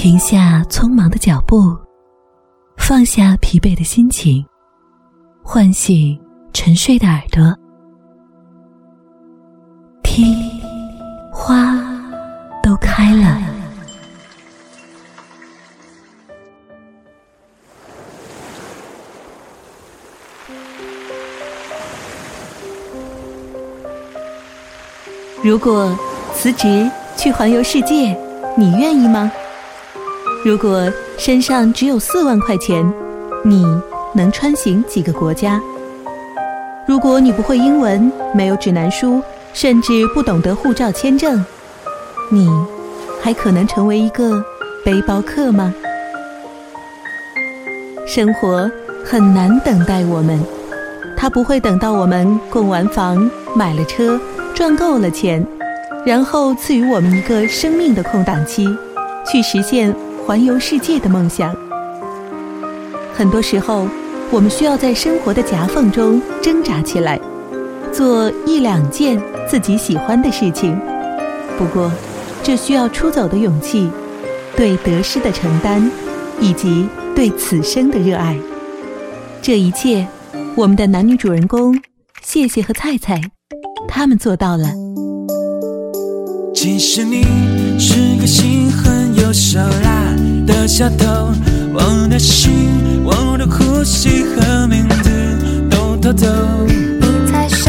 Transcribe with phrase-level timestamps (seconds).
[0.00, 1.76] 停下匆忙的脚步，
[2.78, 4.42] 放下疲惫的心情，
[5.42, 6.18] 唤醒
[6.54, 7.54] 沉睡的耳朵，
[10.02, 10.34] 听，
[11.30, 11.78] 花
[12.62, 13.42] 都开了。
[25.44, 25.94] 如果
[26.32, 28.18] 辞职去环游世界，
[28.56, 29.30] 你愿意吗？
[30.42, 32.90] 如果身上只有四万块钱，
[33.44, 33.62] 你
[34.14, 35.60] 能穿行几个国家？
[36.88, 39.20] 如果你不会英文，没有指南书，
[39.52, 41.44] 甚至不懂得护照签证，
[42.30, 42.48] 你
[43.20, 44.42] 还可能成为一个
[44.82, 45.74] 背包客吗？
[48.06, 48.68] 生活
[49.04, 50.40] 很难等待我们，
[51.18, 54.18] 它不会等到我们供完房、买了车、
[54.54, 55.46] 赚够了钱，
[56.06, 58.66] 然后赐予我们一个生命的空档期，
[59.30, 59.94] 去实现。
[60.30, 61.52] 环游世界的梦想，
[63.12, 63.88] 很多时候，
[64.30, 67.20] 我们需要在生活的夹缝中挣扎起来，
[67.92, 70.78] 做一两件自己喜欢的事情。
[71.58, 71.90] 不过，
[72.44, 73.90] 这需要出走的勇气，
[74.54, 75.90] 对得失的承担，
[76.40, 78.38] 以及对此生的热爱。
[79.42, 80.06] 这一切，
[80.54, 81.76] 我们的男女主人公
[82.22, 83.20] 谢谢和菜菜，
[83.88, 84.68] 他们做到了。
[86.54, 87.24] 其实你
[87.80, 89.99] 是个心狠又手辣
[90.70, 91.04] 的小偷，
[91.74, 96.28] 我的心、我的呼吸和名字都偷走。
[96.68, 97.68] 你才是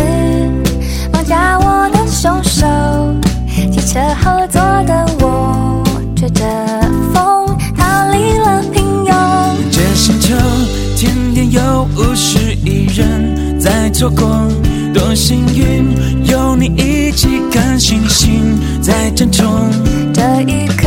[1.11, 2.67] 绑架我的凶手，
[3.71, 5.83] 汽车后座的我
[6.15, 6.45] 吹着
[7.11, 9.11] 风逃离了平庸。
[9.71, 10.35] 这星球
[10.95, 14.47] 天天有五十亿人在错过。
[14.93, 19.71] 多幸运，有你一起看星星在争宠。
[20.13, 20.80] 这一刻，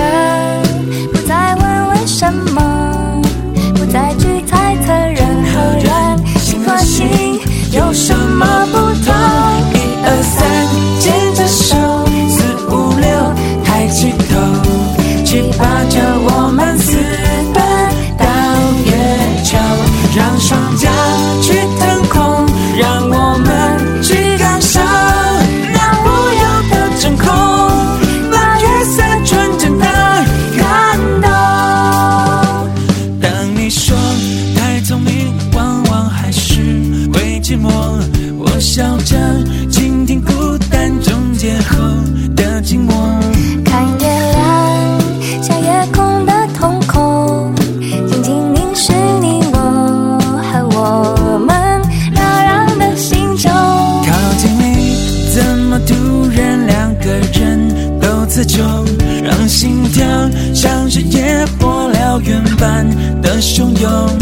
[58.34, 58.84] 人都自重，
[59.22, 60.05] 让心跳
[60.53, 62.84] 像是野火燎原般
[63.22, 64.13] 的汹涌。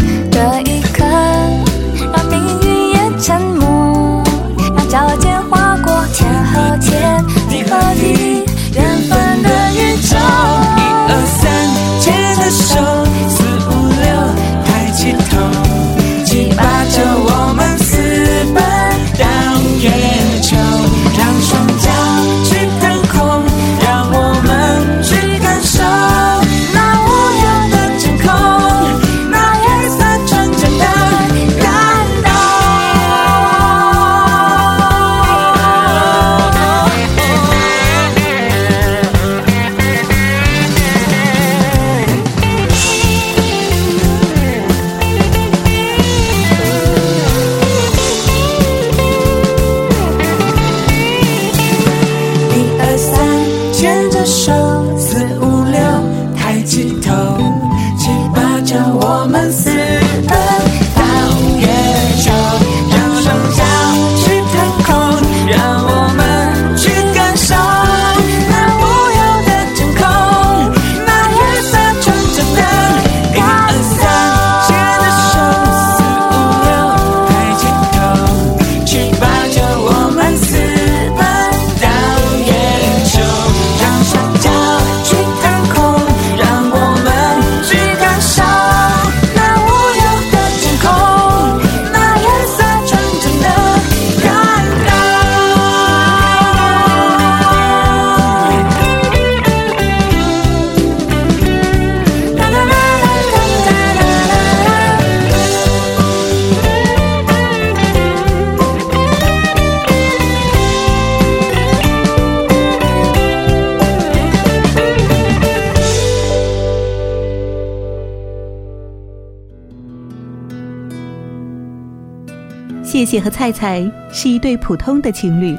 [123.13, 125.55] 谢和菜菜是一对普通的情侣，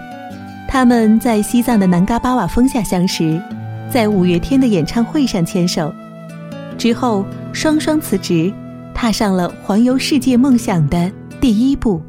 [0.68, 3.40] 他们在西藏的南嘎巴瓦峰下相识，
[3.88, 5.94] 在五月天的演唱会上牵手，
[6.76, 8.52] 之后双双辞职，
[8.92, 11.08] 踏上了环游世界梦想的
[11.40, 12.02] 第一步。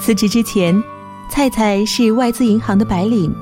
[0.00, 0.82] 辞职之前，
[1.30, 3.32] 菜菜是外资银行的白领，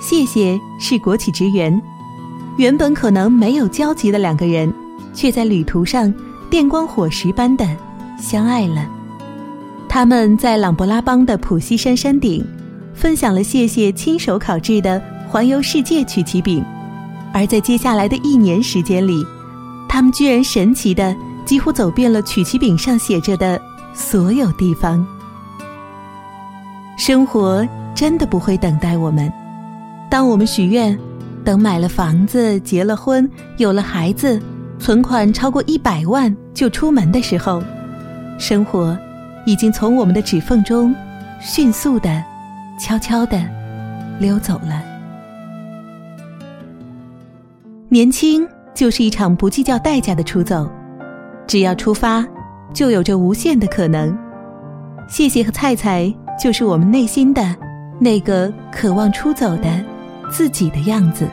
[0.00, 1.82] 谢谢是国企职员，
[2.56, 4.72] 原本可能没有交集的两个人，
[5.12, 6.14] 却在旅途上
[6.48, 7.66] 电光火石般的
[8.16, 8.88] 相爱了。
[9.94, 12.42] 他们在琅勃拉邦的普西山山顶，
[12.94, 14.98] 分享了谢谢亲手烤制的
[15.28, 16.64] 环游世界曲奇饼，
[17.30, 19.22] 而在接下来的一年时间里，
[19.90, 23.60] 他们居然神奇的几乎走遍了曲奇饼上写着的
[23.92, 25.06] 所有地方。
[26.96, 27.62] 生活
[27.94, 29.30] 真的不会等待我们，
[30.08, 30.98] 当我们许愿，
[31.44, 34.40] 等买了房子、结了婚、有了孩子，
[34.78, 37.62] 存款超过一百万就出门的时候，
[38.38, 38.96] 生活。
[39.44, 40.94] 已经从我们的指缝中，
[41.40, 42.22] 迅速的、
[42.78, 43.42] 悄悄的
[44.18, 44.82] 溜走了。
[47.88, 50.70] 年轻就是一场不计较代价的出走，
[51.46, 52.24] 只要出发，
[52.72, 54.16] 就有着无限的可能。
[55.08, 57.44] 谢谢和菜菜，就是我们内心的
[57.98, 59.84] 那个渴望出走的
[60.30, 61.26] 自己的样子。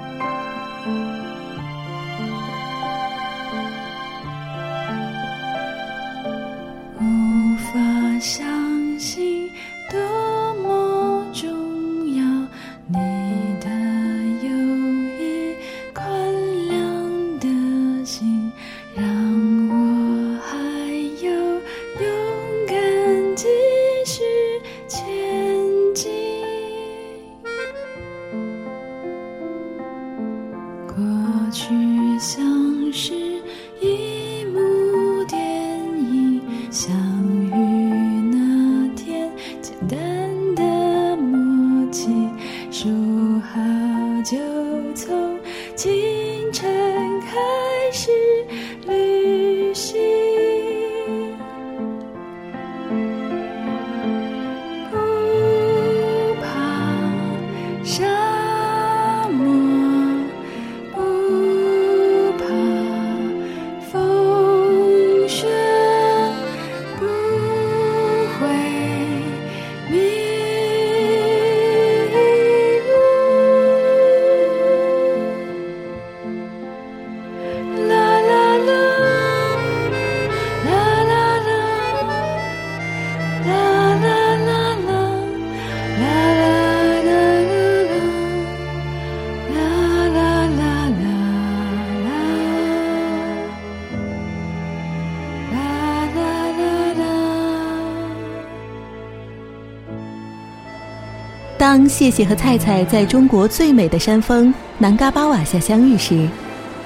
[101.72, 106.28] 当谢谢和菜菜在中国最美的山峰南嘎巴瓦下相遇时，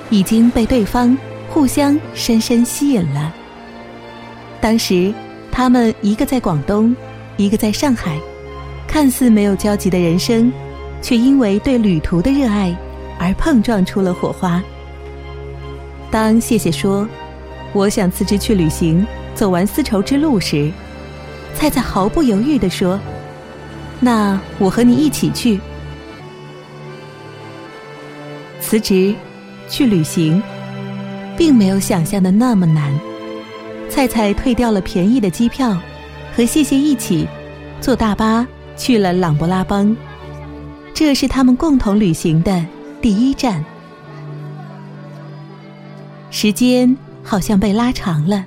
[0.10, 3.34] 已经被对方互相深深吸引了。
[4.60, 5.14] 当时，
[5.50, 6.94] 他们一个在广东，
[7.38, 8.20] 一个在上海，
[8.86, 10.52] 看似没有交集的人生，
[11.02, 12.76] 却因为对旅途的热爱
[13.18, 14.62] 而碰撞出了火花。
[16.12, 17.08] 当谢谢说
[17.72, 20.70] ：“我想辞职去旅行，走完丝绸之路”时，
[21.56, 23.00] 菜菜毫不犹豫地说。
[24.04, 25.58] 那我和你一起去
[28.60, 29.16] 辞职，
[29.70, 30.44] 去旅行，
[31.38, 32.94] 并没有想象的那么难。
[33.90, 35.78] 菜菜退掉了便宜的机票，
[36.36, 37.26] 和谢谢一起
[37.80, 38.46] 坐大巴
[38.76, 39.96] 去了琅勃拉邦，
[40.94, 42.66] 这是他们共同旅行的
[43.02, 43.64] 第一站。
[46.30, 48.44] 时间好像被拉长了，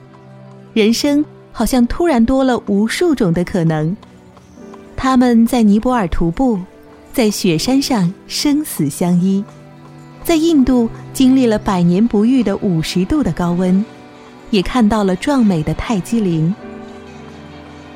[0.75, 3.97] 人生好像突然多了无数种的可能。
[4.97, 6.59] 他们在尼泊尔徒步，
[7.12, 9.45] 在雪山上生死相依，
[10.25, 13.85] 在印度经历了百年不遇的五十度的高温，
[14.50, 16.53] 也看到了壮美的泰姬陵。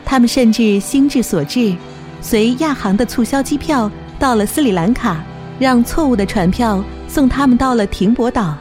[0.05, 1.75] 他们甚至心智所至，
[2.21, 5.25] 随亚航的促销机票到了斯里兰卡，
[5.59, 8.55] 让错误的船票送他们到了停泊岛，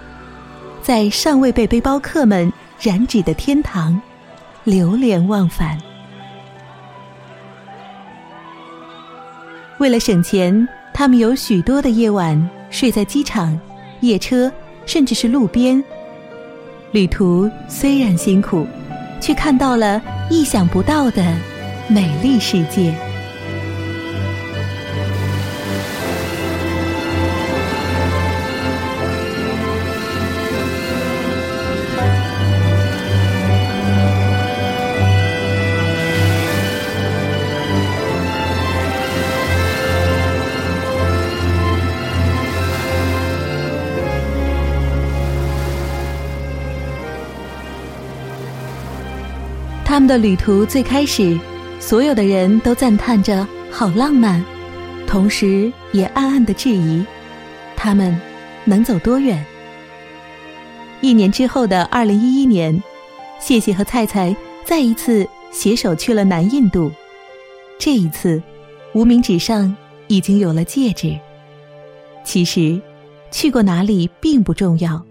[0.81, 3.99] 在尚未被背包客们染指的天堂，
[4.63, 5.77] 流连忘返。
[9.79, 13.57] 为了省钱，他们有许多的夜晚睡在机场、
[14.01, 14.51] 夜车，
[14.85, 15.81] 甚至是路边。
[16.91, 18.67] 旅途虽然辛苦，
[19.21, 21.23] 却看到了意想不到的
[21.87, 22.93] 美丽世界。
[49.99, 51.37] 他们的旅途最开始，
[51.77, 54.41] 所有的人都赞叹着好浪漫，
[55.05, 57.03] 同时也暗暗的质疑，
[57.75, 58.17] 他们
[58.63, 59.45] 能走多远。
[61.01, 62.81] 一年之后的二零一一年，
[63.41, 66.89] 谢谢和菜菜再一次携手去了南印度，
[67.77, 68.41] 这一次，
[68.93, 69.75] 无名指上
[70.07, 71.13] 已经有了戒指。
[72.23, 72.81] 其实，
[73.31, 75.05] 去过哪里并不重要，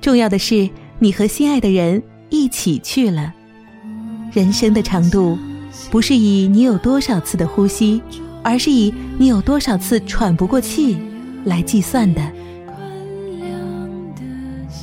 [0.00, 2.00] 重要的是你和心爱的人
[2.30, 3.34] 一起去了。
[4.32, 5.38] 人生的长度，
[5.90, 8.00] 不是以你有多少次的呼吸，
[8.42, 10.96] 而是以你有多少次喘不过气
[11.44, 12.22] 来计算的。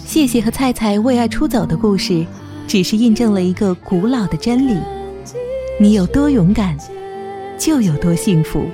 [0.06, 2.24] 谢谢和菜菜为爱出走的故事，
[2.68, 4.78] 只是印证了一个古老的真理：
[5.80, 6.78] 你有多勇敢，
[7.58, 8.66] 就有多幸福。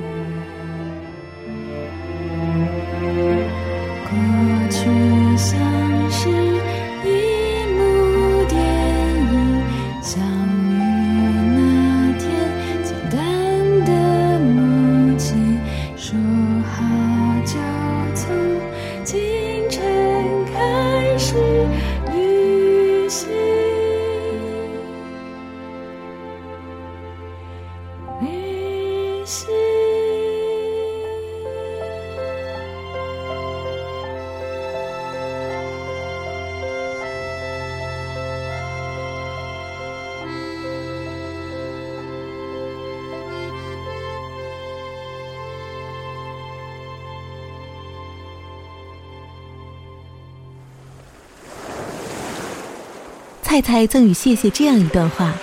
[53.56, 55.34] 太太赠与谢谢这样一段话：“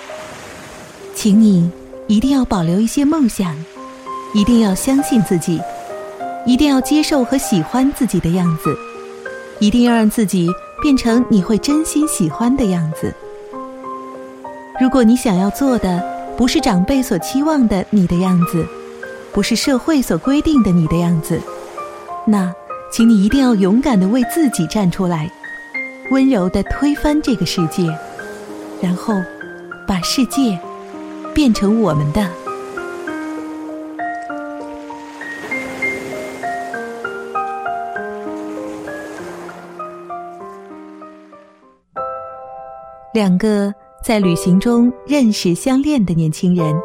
[1.17, 1.67] 请你
[2.05, 3.55] 一定要保留一些梦想，
[4.35, 5.59] 一定要相信自己，
[6.45, 8.77] 一定要接受和喜欢自己的样子，
[9.57, 10.47] 一定要让自己
[10.79, 13.11] 变成你会真心喜欢的样子。
[14.79, 15.99] 如果你想要做的
[16.37, 18.63] 不是长辈所期望的你的样子，
[19.31, 21.41] 不是社会所规定的你的样子，
[22.27, 22.53] 那，
[22.91, 25.27] 请你一定要勇敢的为自己站出来。”
[26.13, 27.81] 温柔的推翻这个世界，
[28.79, 29.15] 然后
[29.87, 30.55] 把世界
[31.33, 32.29] 变成我们的。
[43.11, 46.75] 两个在旅行中认识相恋的年轻人，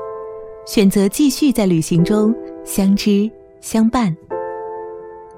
[0.66, 3.30] 选择继续在旅行中相知
[3.60, 4.16] 相伴。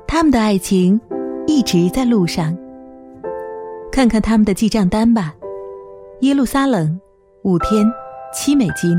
[0.06, 1.00] 他们的爱情
[1.48, 2.56] 一直在路上。
[3.92, 5.34] 看看他们的记账单吧：
[6.20, 6.98] 耶路撒冷
[7.42, 7.84] 五天
[8.32, 8.96] 七美金，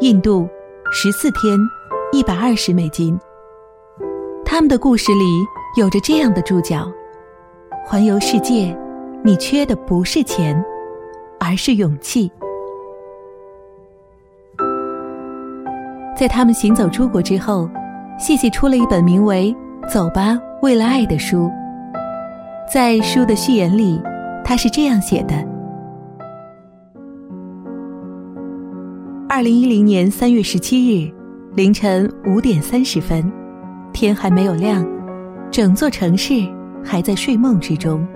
[0.00, 0.48] 印度
[0.90, 1.58] 十四天
[2.12, 3.18] 一百二十美金。
[4.44, 5.24] 他们的故事里
[5.76, 6.90] 有着这样的注脚：
[7.84, 8.76] 环游世界，
[9.22, 10.60] 你缺的不是钱，
[11.38, 12.30] 而是勇气。
[16.16, 17.68] 在他们行走出国之后，
[18.18, 19.54] 谢谢出了一本名为
[19.88, 21.50] 《走吧，为了爱》的书。
[22.72, 24.00] 在书的序言里，
[24.44, 25.34] 他是这样写的：
[29.28, 31.12] 二零一零年三月十七日
[31.56, 33.28] 凌晨五点三十分，
[33.92, 34.86] 天还没有亮，
[35.50, 36.46] 整座城市
[36.84, 38.06] 还在睡梦之中。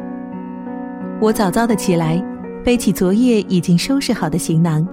[1.21, 2.25] 我早早的起来，
[2.65, 4.87] 背起昨夜已经收拾好的行囊，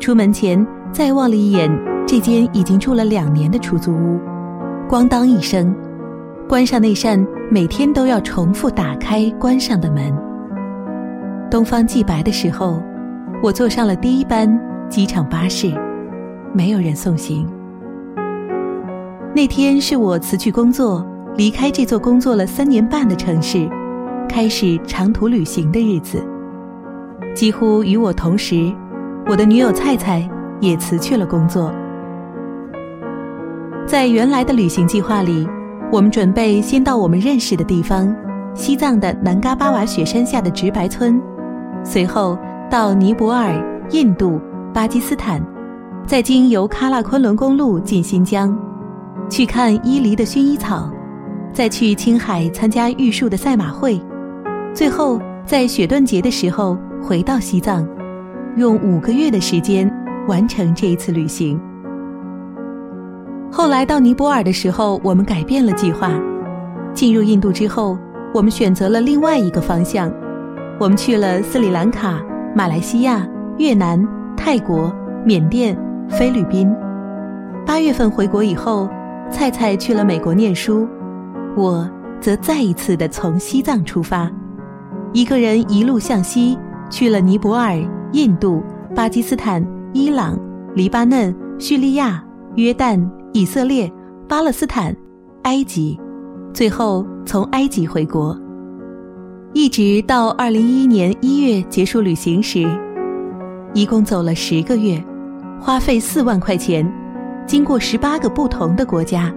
[0.00, 1.70] 出门前再望了一眼
[2.04, 4.18] 这间已经住了两年的出租屋，
[4.88, 5.72] 咣当一声。
[6.52, 10.14] 关上那扇每天都要重复打开、关上的门。
[11.50, 12.82] 东方既白的时候，
[13.42, 15.72] 我坐上了第一班机场巴士，
[16.52, 17.48] 没有人送行。
[19.34, 21.02] 那天是我辞去工作，
[21.38, 23.66] 离开这座工作了三年半的城市，
[24.28, 26.22] 开始长途旅行的日子。
[27.34, 28.70] 几乎与我同时，
[29.26, 30.28] 我的女友菜菜
[30.60, 31.72] 也辞去了工作。
[33.86, 35.48] 在原来的旅行计划里。
[35.92, 38.16] 我们准备先到我们认识的地方，
[38.54, 41.20] 西藏的南嘎巴瓦雪山下的直白村，
[41.84, 42.38] 随后
[42.70, 44.40] 到尼泊尔、印度、
[44.72, 45.38] 巴基斯坦，
[46.06, 48.58] 再经由喀拉昆仑公路进新疆，
[49.28, 50.90] 去看伊犁的薰衣草，
[51.52, 54.00] 再去青海参加玉树的赛马会，
[54.72, 57.86] 最后在雪顿节的时候回到西藏，
[58.56, 59.92] 用五个月的时间
[60.26, 61.60] 完成这一次旅行。
[63.54, 66.10] 后来到尼泊尔的时候，我们改变了计划。
[66.94, 67.98] 进入印度之后，
[68.32, 70.10] 我们选择了另外一个方向。
[70.80, 72.18] 我们去了斯里兰卡、
[72.56, 73.28] 马来西亚、
[73.58, 74.02] 越南、
[74.38, 74.90] 泰国、
[75.22, 75.78] 缅甸、
[76.08, 76.74] 菲律宾。
[77.66, 78.88] 八月份回国以后，
[79.30, 80.88] 菜菜去了美国念书，
[81.54, 81.86] 我
[82.22, 84.30] 则再一次的从西藏出发，
[85.12, 87.78] 一个人一路向西，去了尼泊尔、
[88.12, 88.62] 印度、
[88.94, 90.38] 巴基斯坦、伊朗、
[90.74, 92.24] 黎巴嫩、叙利亚、
[92.56, 92.98] 约旦、
[93.34, 93.90] 以色列、
[94.28, 94.94] 巴勒斯坦、
[95.44, 95.98] 埃及，
[96.52, 98.38] 最后从埃及回国。
[99.54, 102.62] 一直到二零一一年一月结束旅行时，
[103.72, 105.02] 一共走了十个月，
[105.58, 106.86] 花费四万块钱，
[107.46, 109.32] 经过十八个不同的国家，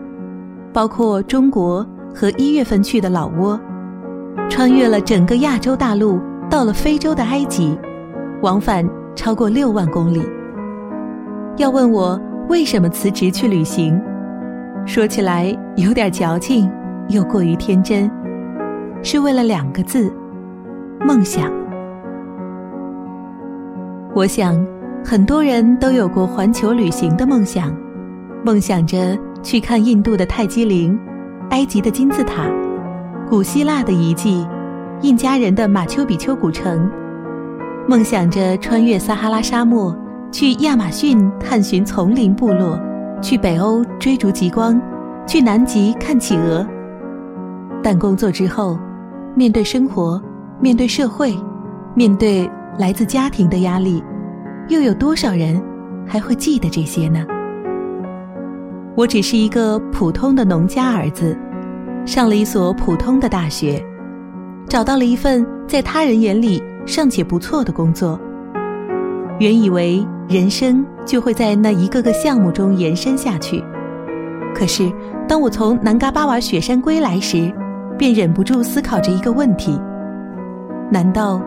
[0.74, 3.58] 包括中国和一月份去的老挝，
[4.50, 7.78] 穿越了整个亚洲大陆，到了非洲的埃及，
[8.42, 8.86] 往返
[9.16, 10.22] 超过六万公里。
[11.56, 14.00] 要问我为什么辞职去旅行，
[14.86, 16.72] 说起来有点矫情，
[17.10, 18.10] 又过于天真。
[19.02, 20.12] 是为了两个字：
[21.02, 21.52] 梦想。
[24.14, 24.64] 我想，
[25.04, 27.76] 很多人都有过环球旅行的梦想，
[28.44, 30.98] 梦想着去看印度的泰姬陵、
[31.50, 32.48] 埃及的金字塔、
[33.28, 34.48] 古希腊的遗迹、
[35.02, 36.90] 印加人的马丘比丘古城，
[37.88, 39.96] 梦想着穿越撒哈拉沙漠，
[40.38, 42.78] 去亚马逊探寻丛林部落，
[43.22, 44.78] 去北欧追逐极光，
[45.26, 46.68] 去南极看企鹅。
[47.82, 48.78] 但工作之后，
[49.34, 50.22] 面对生活，
[50.60, 51.34] 面对社会，
[51.94, 54.04] 面对来自家庭的压力，
[54.68, 55.64] 又有多少人
[56.06, 57.26] 还会记得这些呢？
[58.94, 61.34] 我只是一个普通的农家儿子，
[62.06, 63.82] 上了一所普通的大学，
[64.68, 68.20] 找到了一份在他人眼里尚且不错的工作。
[69.40, 73.64] 原以为人生就会在那一个个项目中延伸下去，
[74.56, 74.92] 可是
[75.28, 77.54] 当我从南嘎巴瓦雪山归来时，
[77.98, 79.80] 便忍不住思考着一个问题：
[80.90, 81.40] 难道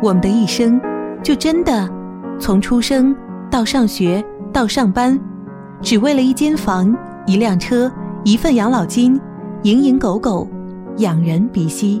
[0.00, 0.80] 我们的一生
[1.22, 1.90] 就真的
[2.38, 3.14] 从出生
[3.50, 5.18] 到上学到上班，
[5.82, 7.90] 只为了一间房、一辆车、
[8.22, 9.20] 一份养老金，
[9.64, 10.48] 蝇营狗苟，
[10.98, 12.00] 仰人鼻息？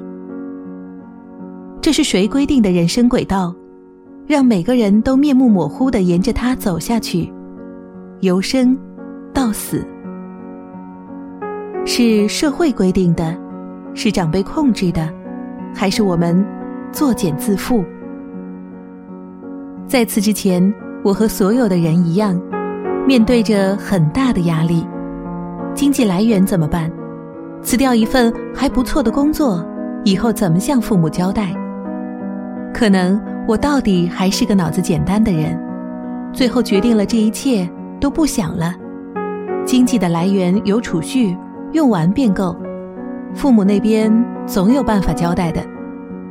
[1.82, 3.52] 这是谁规定的人生轨道，
[4.26, 7.32] 让每个人都面目模糊的沿着它走下去，
[8.20, 8.76] 由生
[9.32, 9.84] 到死？
[11.84, 13.36] 是社会规定的？
[13.94, 15.12] 是长辈控制的，
[15.74, 16.44] 还是我们
[16.92, 17.84] 作茧自缚？
[19.88, 22.40] 在此之前，我和所有的人一样，
[23.04, 24.86] 面对着很大的压力。
[25.74, 26.88] 经济来源怎么办？
[27.62, 29.64] 辞掉一份还不错的工作，
[30.04, 31.52] 以后怎么向父母交代？
[32.72, 35.60] 可能我到底还是个脑子简单的人，
[36.32, 37.68] 最后决定了这一切
[38.00, 38.72] 都不想了。
[39.66, 41.36] 经济的来源有储蓄，
[41.72, 42.56] 用完便够。
[43.34, 45.60] 父母那边总有办法交代的，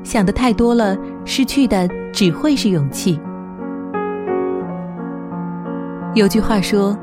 [0.01, 3.19] 想的太多了，失去的只会是勇气。
[6.15, 6.97] 有句话说，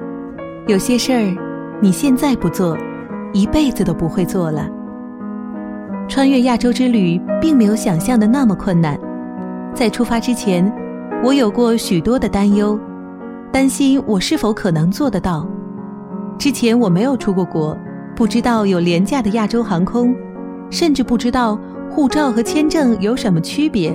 [0.67, 2.75] 有些事儿你现在不做，
[3.35, 4.67] 一辈子都不会做了。
[6.09, 8.99] 穿越亚洲之旅并没有想象的那么困难，
[9.77, 10.73] 在出发之前，
[11.23, 12.81] 我有过许多的担忧，
[13.53, 15.47] 担心我是否可能做得到。
[16.39, 17.77] 之前我没有出过国。
[18.17, 20.17] 不知道有廉价的亚洲航空，
[20.71, 21.61] 甚至不知道
[21.91, 23.95] 护照和签证有什么区别。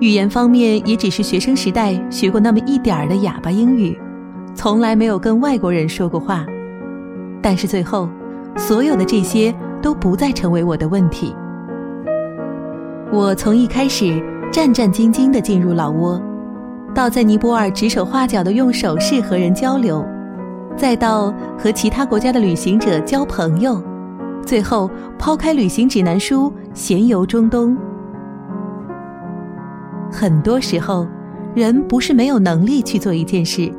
[0.00, 3.94] 语言方面也只是学生时代学过那么一点儿的哑巴英语，
[4.54, 6.46] 从来没有跟外国人说过话。
[7.42, 8.08] 但是最后，
[8.56, 11.36] 所有的这些都不再成为我的问题。
[13.12, 14.18] 我从一开始
[14.52, 16.20] 战战兢兢地进入老挝，
[16.94, 20.04] 到在尼泊尔指手画脚地用手势和人交流。
[20.76, 23.82] 再到和其他国家的旅行者交朋友，
[24.44, 27.76] 最后抛开旅行指南书，闲游中东。
[30.10, 31.06] 很多时候，
[31.54, 33.70] 人不是没有能力去做一件事，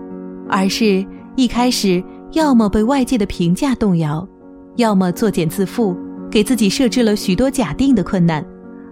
[0.50, 2.04] 而是一开始
[2.34, 4.28] 要么被外界的评价动摇，
[4.76, 5.96] 要么作茧自缚，
[6.30, 8.44] 给自己设置了许多假定的困难，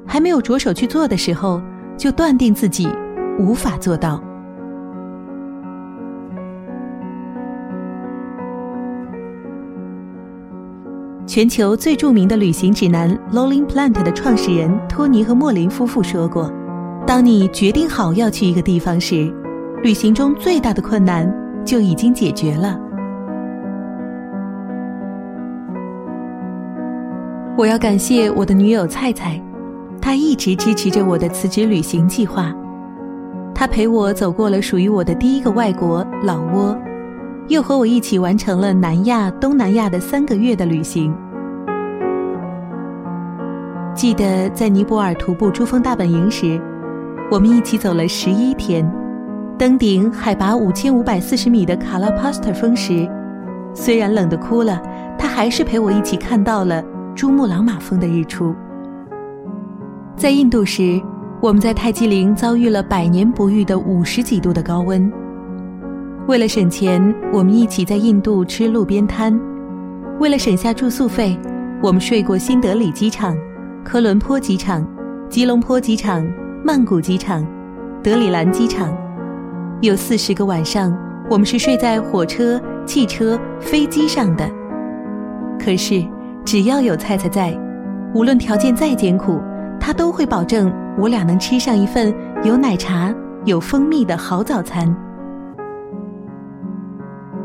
[0.05, 1.61] 还没有着手去做的时候，
[1.97, 2.87] 就断定自己
[3.39, 4.21] 无法做到。
[11.27, 16.53] 全球最著名的旅行指南《Lonely Planet》的创始人托尼和莫林夫妇说过
[17.05, 19.33] ：“当你决定好要去一个地方时，
[19.81, 21.29] 旅行中最大的困难
[21.65, 22.79] 就已经解决了。”
[27.57, 29.41] 我要感谢我的女友菜菜，
[30.05, 32.53] 他一直支持着我的辞职旅行计划。
[33.55, 36.77] 他陪我走过了属于我的第一个外国老挝，
[37.47, 41.11] 又和我一起完成了南亚、东南亚的三个月的旅行。
[43.95, 46.61] 记得在尼泊尔徒步珠峰大本营时，
[47.31, 48.87] 我们一起走了十一天。
[49.57, 53.09] 登顶海拔五千五百四十米的卡拉帕斯特峰时，
[53.73, 54.79] 虽然冷得哭了，
[55.17, 56.83] 他还是陪我一起看到了
[57.15, 58.55] 珠穆朗玛峰的日出。
[60.17, 61.01] 在印度时，
[61.41, 65.11] 我们在泰姬陵遭遇了百年不遇的五十几度的高温。
[66.25, 69.37] 为了省钱，我们一起在印度吃路边摊；
[70.17, 71.37] 为了省下住宿费，
[71.83, 73.35] 我们睡过新德里机场、
[73.83, 74.87] 科伦坡机场、
[75.29, 76.25] 吉隆坡机场、
[76.63, 77.45] 曼谷机场、
[78.01, 78.95] 德里兰机场。
[79.81, 80.97] 有四十个晚上，
[81.29, 84.49] 我们是睡在火车、汽车、飞机上的。
[85.59, 86.07] 可是，
[86.45, 87.53] 只要有菜菜在，
[88.13, 89.41] 无论条件再艰苦，
[89.85, 92.11] 他都会保证我俩能吃上一份
[92.43, 94.83] 有奶茶、有蜂蜜的好早餐。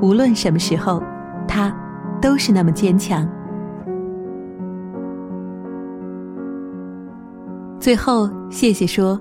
[0.00, 1.02] 无论什么时候，
[1.46, 1.70] 他
[2.18, 3.28] 都是那么坚强。
[7.78, 9.20] 最后，谢谢说：“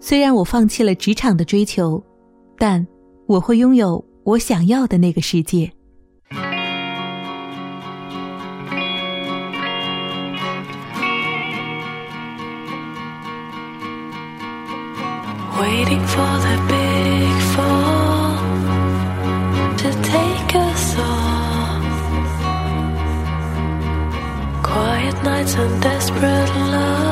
[0.00, 2.02] 虽然我放弃了职场的追求，
[2.56, 2.86] 但
[3.26, 5.70] 我会拥有我想要的那个世界。”
[25.38, 27.07] Nights and desperate love.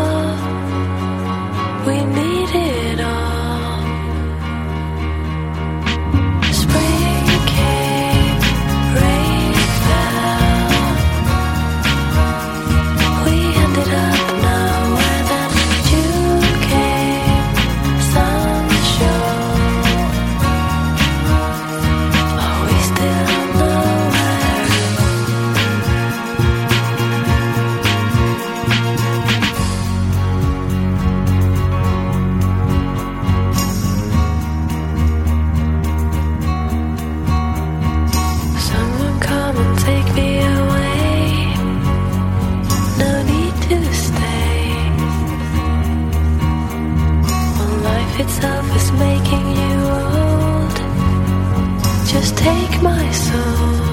[52.87, 53.86] My soul.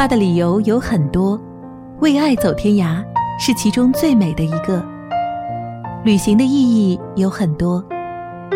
[0.00, 1.38] 发的理由有很多，
[1.98, 3.04] 为爱走天涯
[3.38, 4.82] 是其中最美的一个。
[6.06, 7.84] 旅行的意义有很多，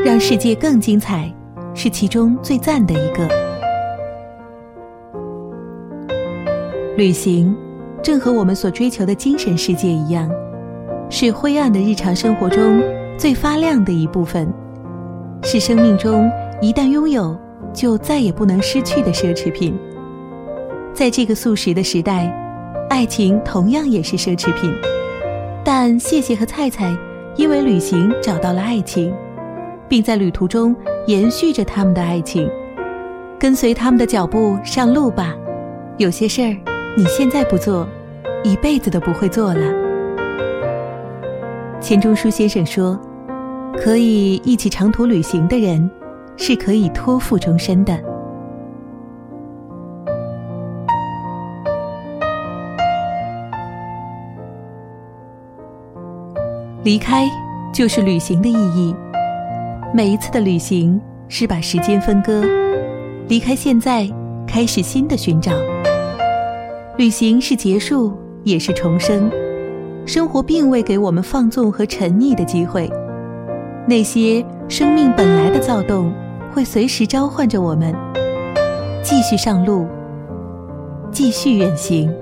[0.03, 1.31] 让世界更精彩
[1.75, 3.29] 是其中最赞的一个。
[6.97, 7.55] 旅行，
[8.03, 10.31] 正和我们所追求的精神世界一样，
[11.11, 12.83] 是灰暗的日常生活中
[13.19, 14.51] 最发亮的一部分，
[15.43, 16.27] 是生命中
[16.63, 17.39] 一旦拥有
[17.71, 19.79] 就再也不能失去的奢侈品。
[20.95, 22.33] 在这个速食的时代，
[22.89, 24.73] 爱情同样也是奢侈品。
[25.65, 26.97] 但谢谢和菜菜
[27.35, 29.13] 因为旅行找到了爱情，
[29.89, 30.75] 并在旅途中
[31.09, 32.49] 延续着他们的爱情。
[33.41, 35.35] 跟随他们的脚步上路吧，
[35.99, 36.57] 有些事儿
[36.97, 37.89] 你现在不做，
[38.45, 39.75] 一辈子都不会做了。
[41.81, 42.99] 钱钟书先生说
[43.77, 45.91] ：“可以一起长途旅行的人，
[46.37, 47.99] 是可以托付终身的。”
[56.85, 57.27] 离开
[57.73, 58.95] 就是旅行的意义。
[59.95, 62.45] 每一次的旅行是把时间分割，
[63.27, 64.07] 离开现在，
[64.47, 65.51] 开始新的寻找。
[66.99, 69.31] 旅行是结束，也是重生。
[70.05, 72.91] 生活并未给我们放纵和沉溺的机会，
[73.89, 76.13] 那些生命本来的躁动，
[76.53, 77.95] 会随时召唤着我们，
[79.03, 79.87] 继续上路，
[81.11, 82.15] 继续远行。